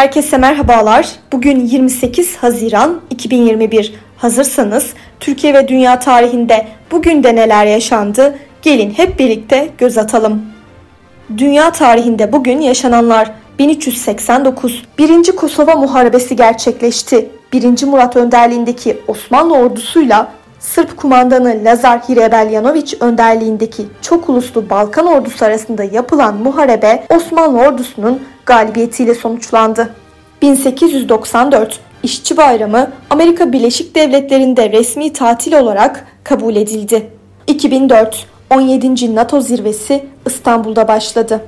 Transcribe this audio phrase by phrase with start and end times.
[0.00, 1.08] Herkese merhabalar.
[1.32, 3.94] Bugün 28 Haziran 2021.
[4.16, 8.38] Hazırsanız Türkiye ve dünya tarihinde bugün de neler yaşandı?
[8.62, 10.42] Gelin hep birlikte göz atalım.
[11.38, 15.36] Dünya tarihinde bugün yaşananlar 1389 1.
[15.36, 17.30] Kosova Muharebesi gerçekleşti.
[17.52, 17.84] 1.
[17.84, 26.34] Murat önderliğindeki Osmanlı ordusuyla Sırp kumandanı Lazar Hrebeljanović önderliğindeki çok uluslu Balkan ordusu arasında yapılan
[26.34, 29.94] muharebe Osmanlı ordusunun galibiyetiyle sonuçlandı.
[30.42, 37.10] 1894 İşçi Bayramı Amerika Birleşik Devletleri'nde resmi tatil olarak kabul edildi.
[37.46, 39.14] 2004 17.
[39.14, 41.40] NATO zirvesi İstanbul'da başladı.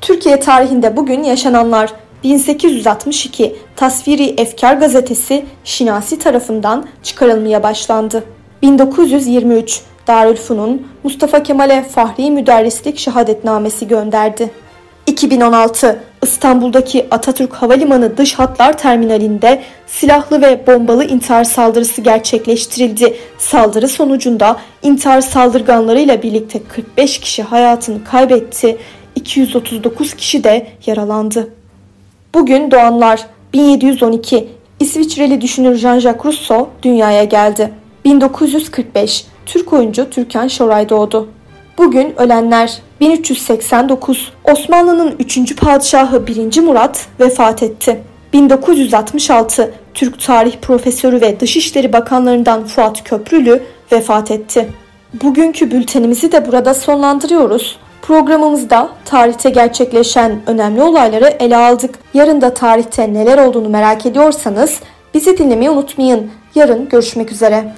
[0.00, 1.92] Türkiye tarihinde bugün yaşananlar
[2.24, 8.24] 1862 Tasviri Efkar gazetesi Şinasi tarafından çıkarılmaya başlandı.
[8.62, 14.50] 1923 Darülfünun Mustafa Kemal'e Fahri Müderrislik şehadetnamesi gönderdi.
[15.08, 23.16] 2016 İstanbul'daki Atatürk Havalimanı dış hatlar terminalinde silahlı ve bombalı intihar saldırısı gerçekleştirildi.
[23.38, 28.78] Saldırı sonucunda intihar saldırganlarıyla birlikte 45 kişi hayatını kaybetti,
[29.14, 31.54] 239 kişi de yaralandı.
[32.34, 34.48] Bugün doğanlar 1712
[34.80, 37.72] İsviçreli düşünür Jean-Jacques Rousseau dünyaya geldi.
[38.04, 41.28] 1945 Türk oyuncu Türkan Şoray doğdu.
[41.78, 45.56] Bugün ölenler 1389 Osmanlı'nın 3.
[45.56, 46.60] padişahı 1.
[46.60, 48.00] Murat vefat etti.
[48.32, 53.62] 1966 Türk tarih profesörü ve Dışişleri Bakanlarından Fuat Köprülü
[53.92, 54.68] vefat etti.
[55.22, 57.78] Bugünkü bültenimizi de burada sonlandırıyoruz.
[58.02, 61.94] Programımızda tarihte gerçekleşen önemli olayları ele aldık.
[62.14, 64.80] Yarın da tarihte neler olduğunu merak ediyorsanız
[65.14, 66.30] bizi dinlemeyi unutmayın.
[66.54, 67.72] Yarın görüşmek üzere.